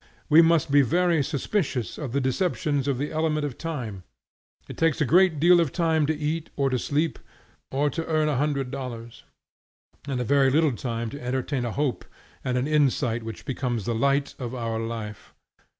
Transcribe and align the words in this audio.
We 0.29 0.41
must 0.41 0.71
be 0.71 0.81
very 0.81 1.21
suspicious 1.23 1.99
of 1.99 2.11
the 2.11 2.19
deceptions 2.19 2.87
of 2.87 2.97
the 2.97 3.11
element 3.11 3.45
of 3.45 3.55
time. 3.59 4.01
It 4.67 4.75
takes 4.75 4.99
a 4.99 5.05
good 5.05 5.39
deal 5.39 5.59
of 5.59 5.71
time 5.71 6.07
to 6.07 6.17
eat 6.17 6.49
or 6.55 6.71
to 6.71 6.79
sleep, 6.79 7.19
or 7.69 7.87
to 7.91 8.07
earn 8.07 8.27
a 8.27 8.37
hundred 8.37 8.71
dollars, 8.71 9.25
and 10.07 10.19
a 10.19 10.23
very 10.23 10.49
little 10.49 10.73
time 10.73 11.11
to 11.11 11.21
entertain 11.23 11.65
a 11.65 11.71
hope 11.71 12.03
and 12.43 12.57
an 12.57 12.65
insight 12.67 13.21
which 13.21 13.45
becomes 13.45 13.85
the 13.85 13.93
light 13.93 14.33
of 14.39 14.55
our 14.55 14.79
life. 14.79 15.35